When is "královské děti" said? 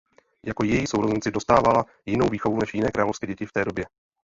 2.91-3.45